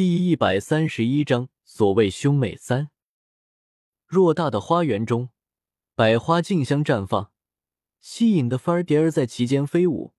[0.00, 2.88] 第一百三十一章，所谓兄妹三。
[4.08, 5.28] 偌大的花园中，
[5.94, 7.30] 百花竞相绽放，
[8.00, 10.14] 吸引的芬儿蝶儿在其间飞舞，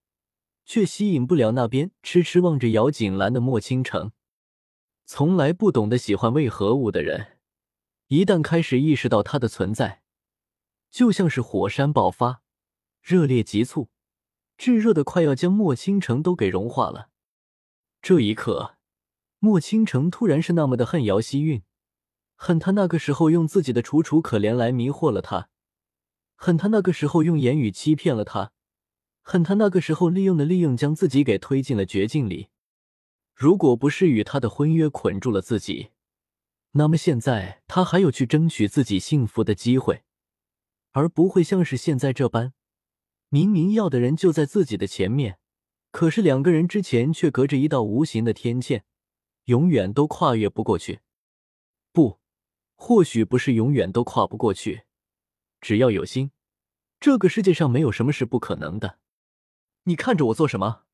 [0.66, 4.12] 却吸引不了那边痴痴望着姚锦兰的莫倾城。
[5.04, 7.40] 从来不懂得喜欢为何物的人，
[8.06, 10.04] 一旦开始意识到它的存在，
[10.92, 12.44] 就像是火山爆发，
[13.02, 13.90] 热烈急促，
[14.60, 17.10] 炙热的快要将莫倾城都给融化了。
[18.00, 18.78] 这一刻，
[19.44, 21.64] 莫倾城突然是那么的恨姚希韵。
[22.36, 25.50] 恨他那个时候用自己的楚楚可怜来迷惑了他，
[26.36, 28.52] 恨他那个时候用言语欺骗了他，
[29.24, 32.50] 恨他那个时候利用的利用将自己给推进了绝境里。
[33.34, 35.90] 如果不是与他的婚约捆住了自己，
[36.74, 40.04] 那么现在他还有去争取自己幸福的机会，
[40.92, 42.54] 而不会像是现在这般，
[43.30, 45.40] 明明要的人就在自己的前面，
[45.92, 48.84] 可是两个人之前却隔着一道无形的天堑，
[49.46, 51.02] 永远都跨越不过去。
[51.92, 52.20] 不。
[52.84, 54.86] 或许不是永远都跨不过去，
[55.60, 56.32] 只要有心，
[57.00, 58.98] 这个世界上没有什么是不可能的。
[59.84, 60.86] 你看着我做什么？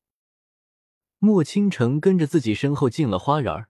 [1.18, 3.68] 莫倾城跟着自己身后进了花园，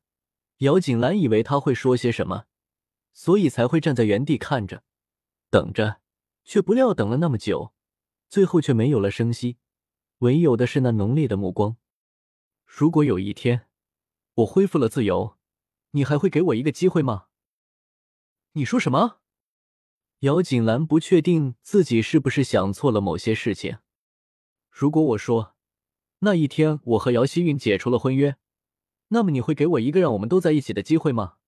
[0.58, 2.46] 姚锦兰以为他会说些什么，
[3.12, 4.82] 所以才会站在原地看着，
[5.48, 6.00] 等着，
[6.44, 7.72] 却不料等了那么久，
[8.28, 9.58] 最后却没有了声息，
[10.18, 11.76] 唯有的是那浓烈的目光。
[12.66, 13.67] 如果有一天
[14.38, 15.36] 我恢复了自由，
[15.92, 17.26] 你还会给我一个机会吗？
[18.52, 19.18] 你说什么？
[20.20, 23.78] 姚锦兰不确定自己是不是想错了某些事情。
[24.70, 25.56] 如果我说
[26.20, 28.36] 那一天我和姚希韵解除了婚约，
[29.08, 31.38] 那么你会给我一个让我们都在一起的机会吗？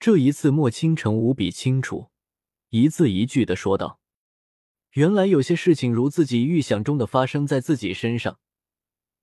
[0.00, 2.10] 这一次，莫倾城无比清楚，
[2.70, 4.00] 一字一句的说道
[4.94, 8.40] ：“原来有些事情如自己预想中的发生在自己身上，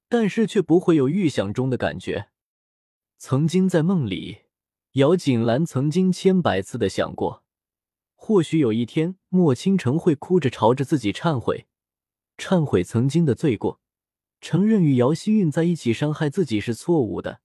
[0.07, 2.29] 但是却不会有预想中的感觉。
[3.19, 4.39] 曾经在梦里。”
[4.93, 7.43] 姚锦兰曾经千百次的想过，
[8.15, 11.67] 或许有一天莫倾城会哭着朝着自己忏悔，
[12.39, 13.79] 忏悔曾经的罪过，
[14.41, 17.39] 承认与姚希韵在一起伤害自己是错误的，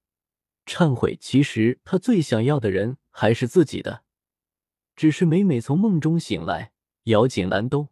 [0.64, 4.04] 忏悔其实他最想要的人还是自己的，
[4.96, 6.72] 只是每每从梦中醒来，
[7.04, 7.90] 姚锦兰都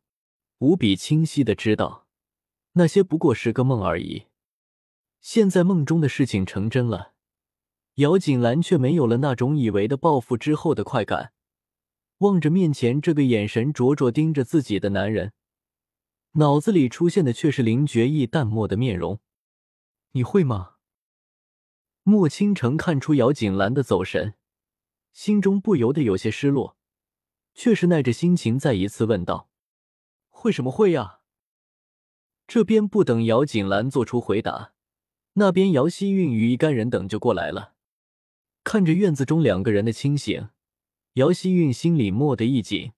[0.61, 2.07] 无比清晰的知道，
[2.73, 4.25] 那些不过是个梦而已。
[5.21, 7.12] 现在梦中的事情成真了。
[7.97, 11.33] 姚锦兰却没有了那种以为的报复之后的快感，
[12.19, 15.33] 望着面前这个眼神灼灼盯着自己的男人，
[16.33, 19.21] 脑子里出现的却是林觉意淡漠的面容。
[20.13, 20.77] 你会吗？
[22.03, 24.35] 莫倾城看出姚锦兰的走神，
[25.13, 26.79] 心中不由得有些失落，
[27.53, 29.51] 却是耐着心情再一次问道
[30.31, 31.21] ：“会什么会呀？”
[32.49, 34.73] 这边不等姚锦兰做出回答，
[35.35, 37.72] 那边姚希韵与一干人等就过来了。
[38.65, 40.51] 看着院子中两个人的清醒，
[41.15, 42.93] 姚希韵心里蓦地一紧，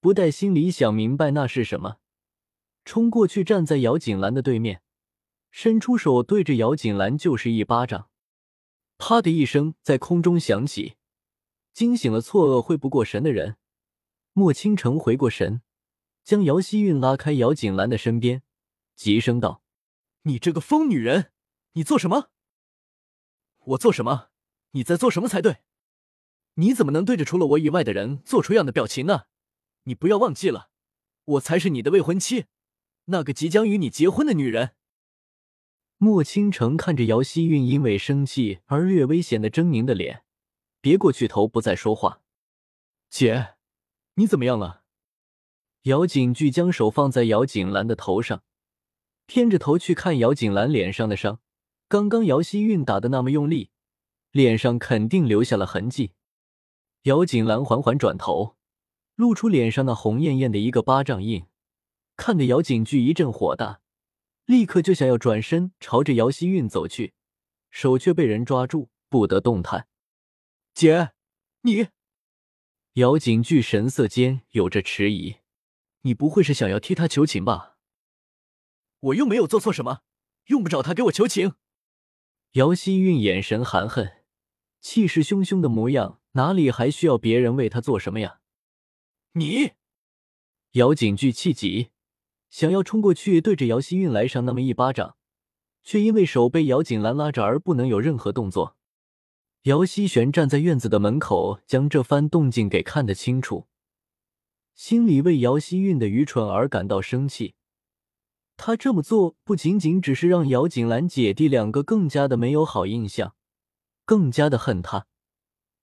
[0.00, 1.98] 不待心里想明白那是什么，
[2.84, 4.82] 冲过去站在姚锦兰的对面，
[5.50, 8.10] 伸出手对着姚锦兰就是一巴掌，
[8.98, 10.96] 啪的一声在空中响起，
[11.72, 13.56] 惊醒了错愕会不过神的人。
[14.34, 15.62] 莫倾城回过神，
[16.22, 18.42] 将姚希韵拉开姚锦兰的身边，
[18.94, 19.62] 急声道
[20.24, 21.32] ：“你这个疯女人，
[21.72, 22.30] 你做什么？
[23.58, 24.28] 我做什么？”
[24.72, 25.58] 你在做什么才对？
[26.54, 29.22] 你怎么能对着除了我以外的人做出样的表情呢？
[29.84, 30.68] 你不要忘记了，
[31.24, 32.44] 我才是你的未婚妻，
[33.06, 34.72] 那个即将与你结婚的女人。
[35.98, 40.24] 莫倾城看着姚希韵因为生气而略微显得狰狞的脸，
[40.80, 42.20] 别过去头不再说话。
[43.08, 43.54] 姐，
[44.14, 44.82] 你怎么样了？
[45.82, 48.44] 姚景巨将手放在姚景兰的头上，
[49.26, 51.40] 偏着头去看姚景兰脸上的伤。
[51.88, 53.71] 刚刚姚希韵打的那么用力。
[54.32, 56.12] 脸上肯定留下了痕迹。
[57.02, 58.56] 姚锦兰缓缓转头，
[59.14, 61.46] 露出脸上那红艳艳的一个巴掌印，
[62.16, 63.80] 看得姚景巨一阵火大，
[64.46, 67.12] 立刻就想要转身朝着姚希韵走去，
[67.70, 69.86] 手却被人抓住，不得动弹。
[70.74, 71.10] 姐，
[71.62, 71.88] 你……
[72.94, 75.36] 姚景巨神色间有着迟疑，
[76.02, 77.76] 你不会是想要替他求情吧？
[79.00, 80.02] 我又没有做错什么，
[80.46, 81.54] 用不着他给我求情。
[82.52, 84.21] 姚希韵眼神含恨。
[84.82, 88.40] 气势汹汹的模样，哪里还需要别人为他做什么呀？
[89.34, 89.70] 你，
[90.72, 91.90] 姚景巨气急，
[92.50, 95.16] 想要冲过去对着姚希韵来上那么一巴掌，
[95.84, 98.76] 却因为手被姚景兰拉着而不能有任何动作。
[99.62, 103.68] 姚希璇站在院子的门口，将这番动静给看得清楚，
[104.74, 107.54] 心里为姚希韵的愚蠢而感到生气。
[108.56, 113.36] 他这么做不仅仅只是让姚景兰姐弟两个更加的没有好印象。
[114.04, 115.06] 更加的恨他，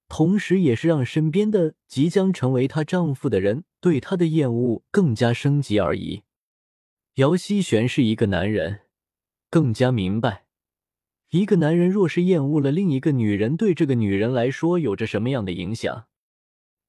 [0.07, 6.23] 同时也是让身边的即将成为她丈夫的人对她的厌恶更加升级而已。
[7.15, 8.81] 姚希璇是一个男人，
[9.49, 10.45] 更加明白，
[11.31, 16.05] 一个男人若是厌恶了另一个女人，对这个女人来说有着什么样的影响。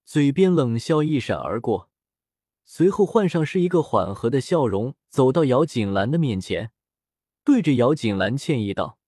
[0.04, 1.90] 嘴边冷笑一闪而过，
[2.64, 6.70] 随后换上是一个缓和的笑容，走到姚锦兰的面前，
[7.44, 8.98] 对着姚锦兰歉意道：“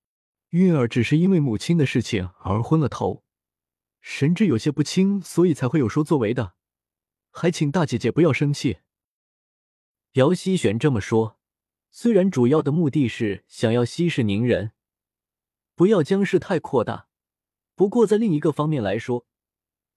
[0.53, 3.25] 韵儿只是因为母亲的事情而昏了头，
[4.03, 6.53] 神志有些不清，所以才会有说作为的，
[7.31, 8.81] 还请大姐姐不要生气。”
[10.13, 11.39] 姚希璇这么说，
[11.91, 14.73] 虽然主要的目的是想要息事宁人，
[15.75, 17.09] 不要将事态扩大，
[17.75, 19.27] 不过在另一个方面来说，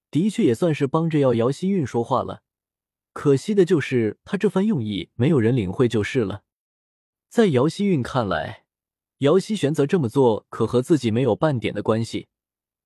[0.09, 2.43] 的确也算是帮着要姚希韵说话了，
[3.11, 6.45] 可惜的就是他这番用意没有人领会就是了。
[7.27, 8.64] 在姚希韵看来，
[9.19, 12.27] 姚希选择这么做可和自己没有半点的关系，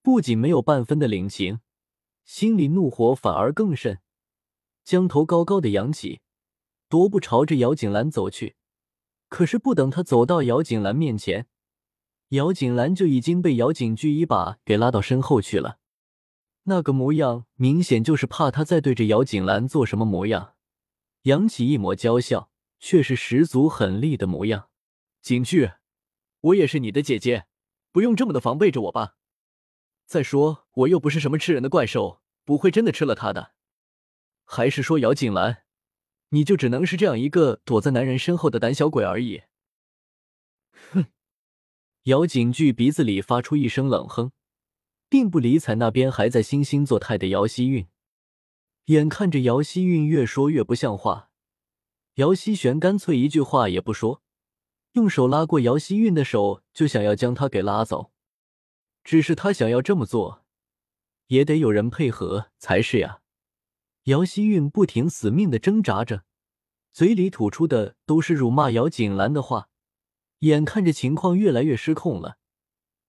[0.04, 1.60] 不仅没有半分的领情，
[2.24, 4.00] 心里怒火反而更甚，
[4.84, 6.22] 将头高高的扬起，
[6.90, 8.56] 踱步朝着姚景兰走去。
[9.28, 11.48] 可是不等他走到姚景兰面前，
[12.30, 15.80] 姚景兰就已经被姚景驹一把给拉到身后去了。
[16.64, 20.54] 那个模样，明显就是怕他再对着姚景兰做什么模样，
[21.24, 24.70] 扬起一抹娇笑，却是十足狠厉的模样。
[25.22, 25.72] 景巨，
[26.42, 27.48] 我也是你的姐姐，
[27.92, 29.18] 不用这么的防备着我吧。
[30.06, 33.54] 再说，我又不是什么吃人的怪兽，不会真的吃了他的。
[34.46, 35.64] 还是说，姚锦兰，
[36.30, 39.44] 你就只能是这样一个躲在男人身后的胆小鬼而已？
[40.92, 41.06] 哼！
[42.04, 44.32] 姚景巨鼻子里发出一声冷哼。
[45.12, 47.88] 并不理睬那边还在惺惺作态的姚希韵，
[48.86, 51.32] 眼看着姚希韵越说越不像话，
[52.18, 54.22] 姚希璇干脆一句话也不说，
[54.94, 58.12] 用手拉过姚希韵的手，就想要将她给拉走。
[59.04, 60.44] 只是他想要这么做，
[61.28, 63.22] 也得有人配合才是呀。
[64.04, 66.26] 姚希韵不停死命的挣扎着，
[66.92, 69.70] 嘴里吐出的都是辱骂姚锦兰的话，
[70.40, 72.38] 眼看着情况越来越失控了。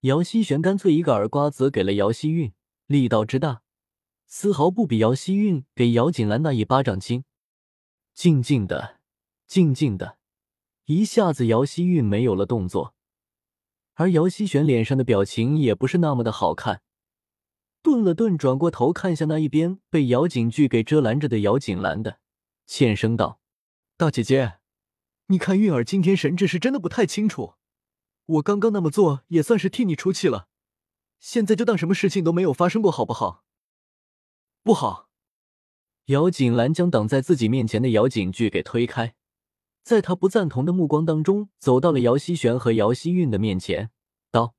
[0.01, 2.53] 姚希玄干脆一个耳瓜子给了姚希韵，
[2.87, 3.63] 力道之大，
[4.27, 7.25] 丝毫不比姚希韵给姚锦兰那一巴掌轻。
[8.15, 9.01] 静静的，
[9.47, 10.19] 静静的，
[10.91, 12.97] 一下子姚希韵没有了动作，
[13.95, 16.83] 而姚希璇脸上的表情也不是那么的好看，
[17.81, 22.19] 顿了顿，转过头看向那一边被姚景巨给遮拦着的姚景兰的，
[22.67, 23.41] 欠声道
[23.97, 24.55] ：“大姐姐，
[25.27, 27.55] 你看韵儿今天神志是真的不太清楚。”
[28.27, 30.49] 我刚刚那么做也算是替你出气了，
[31.21, 33.45] 现在就当什么事情都没有发生过，好不好？
[34.65, 35.09] 不好！
[36.07, 39.15] 姚景兰将挡在自己面前的姚景巨给推开，
[39.91, 43.91] 在他不赞同的目光当中，走到了姚希璇和姚希韵的面前，
[44.31, 44.55] 道：“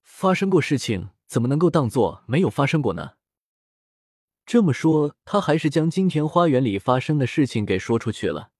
[0.00, 3.10] 发生过事情，怎么能够当做没有发生过呢？”
[4.46, 8.52] 这么说，他还是将金田花园里发生的事情给说出去了。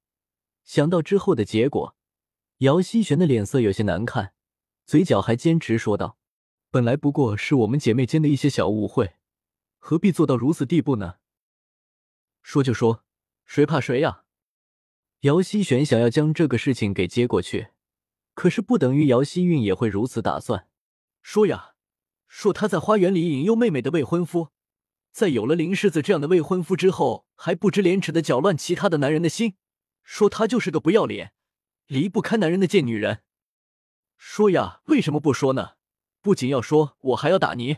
[0.62, 1.96] 想到之后的结果，
[2.58, 4.34] 姚希玄的脸色有些难看。
[4.84, 6.19] 嘴角还坚持说道
[6.70, 9.14] ：“本来不过是我们姐妹间的一些小误会，
[9.78, 11.14] 何必做到如此地步呢？”
[12.44, 13.05] 说就说，
[13.46, 14.25] 谁怕谁呀？
[15.20, 17.69] 姚希璇想要将这个事情给接过去，
[18.32, 20.67] 可是不等于姚希韵也会如此打算。
[21.20, 21.75] 说呀，
[22.26, 24.49] 说他在花园里引诱妹妹的未婚夫，
[25.12, 29.56] 在有了林世子这样的未婚夫之后，还不知廉耻的搅乱其他的男人的心，
[30.02, 31.35] 说他就是个不要脸、
[31.87, 33.21] 离不开男人的贱女人。
[34.16, 35.73] 说呀，为什么不说呢？
[36.23, 37.76] 不仅要说，我还要打你。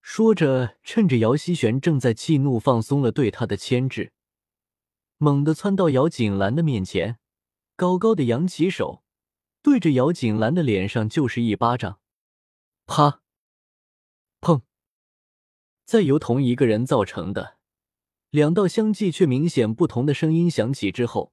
[0.00, 4.12] 说着，趁着姚希璇正在气怒，放松了对他的牵制，
[5.18, 7.18] 猛地窜到姚锦兰的面前，
[7.76, 9.02] 高高的扬起手，
[9.62, 12.00] 对着姚锦兰的脸上就是一巴掌。
[12.86, 13.22] 啪！
[14.40, 14.62] 砰！
[15.84, 17.58] 在由同一个人造成的
[18.30, 21.32] 两道相继却明显不同的声音响起之后，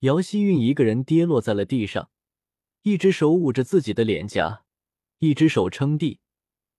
[0.00, 2.10] 姚希韵一个人跌落在了地上。
[2.82, 4.64] 一只手捂着自己的脸颊，
[5.18, 6.20] 一只手撑地，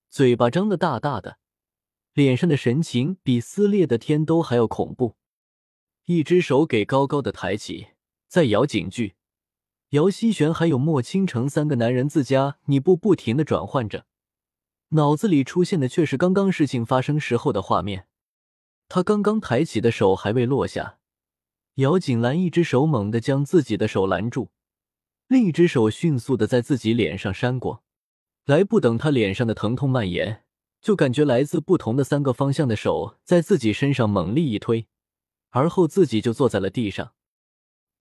[0.09, 1.39] 嘴巴张得大大的，
[2.13, 5.17] 脸上的神情比撕裂的天都还要恐怖。
[6.11, 7.89] 一只手给高高的抬起，
[8.27, 9.13] 再摇警句。
[9.89, 14.07] 姚希璇还有莫倾城三个男人自家，你不不停的转换着，
[14.89, 18.07] 脑子里出现的却是刚刚事情发生时候的画面。
[18.87, 20.97] 他刚刚抬起的手还未落下，
[21.75, 24.49] 姚锦兰一只手猛地将自己的手拦住。
[25.27, 27.83] 另一只手迅速的在自己脸上扇过
[28.45, 30.43] 来，不等他脸上的疼痛蔓延，
[30.81, 34.87] 就感觉来自不同的三个方向的手在自己身上猛力一推，
[35.49, 37.13] 而后自己就坐在了地上，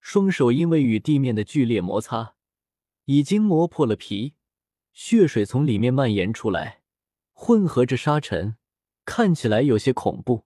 [0.00, 2.35] 双手因为与地面的剧烈摩擦，
[3.07, 4.35] 已经磨破了皮，
[4.93, 6.83] 血水从里面蔓延出来，
[7.33, 8.57] 混合着沙尘，
[9.05, 10.45] 看起来有些恐怖。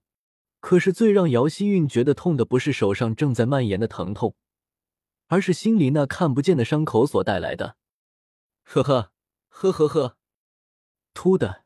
[0.60, 4.36] 可是最让姚希韵觉得痛的，不是手上正在蔓延的疼痛，
[5.26, 7.76] 而是心里那看不见的伤口所带来的。
[8.62, 9.12] 呵呵
[9.48, 10.16] 呵呵呵，
[11.12, 11.64] 突的，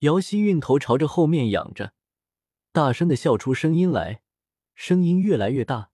[0.00, 1.92] 姚希韵头朝着后面仰着，
[2.72, 4.22] 大声的笑出声音来，
[4.76, 5.90] 声音越来越大。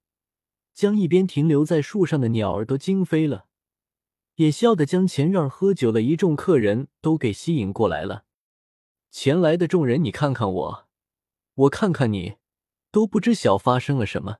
[0.74, 3.46] 将一边停留在树上的鸟儿都惊飞了，
[4.36, 8.24] 也笑得将前院喝酒的一众客人都给吸引过来了。
[9.10, 10.88] 前来的众人，你看看我，
[11.54, 12.36] 我看看你，
[12.90, 14.38] 都不知晓发生了什么，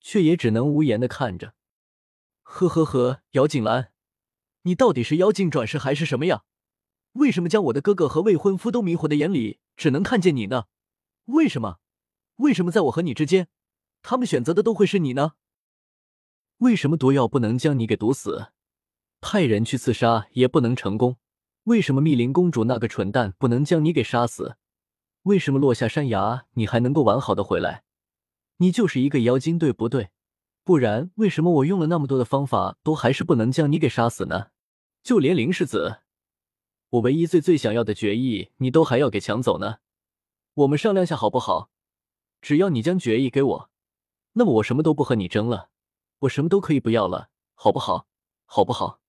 [0.00, 1.54] 却也只能无言的看着。
[2.42, 3.92] 呵呵呵，姚锦兰，
[4.62, 6.42] 你到底是妖精转世还是什么呀？
[7.12, 10.64] 为什么将我的哥哥和未婚夫都迷惑的眼里只能看见你呢？
[11.26, 11.78] 为什么？
[12.36, 13.48] 为什么在我和你之间，
[14.02, 15.32] 他们选择的都会是你呢？
[16.58, 18.48] 为什么毒药不能将你给毒死？
[19.20, 21.16] 派人去刺杀也不能成功。
[21.64, 24.56] 为什么密林公主那个蠢蛋不能将你给杀死？
[25.22, 27.84] 为什么落下山崖你还能够完好的回来？
[28.56, 30.10] 你就是一个妖精，对不对？
[30.64, 34.48] 不然为什么我用了那么多的方法都还是不能将你给杀死呢？
[35.02, 35.98] 就连林世子，
[36.90, 39.78] 我唯一最最想要的决议，你都还要给抢走呢？
[40.54, 41.70] 我们商量下好不好？
[42.40, 43.70] 只要你将决议给我，
[44.34, 45.68] 那么我什么都不和你争了。
[46.20, 48.06] 我什么都可以不要了，好不好？
[48.46, 49.01] 好不好？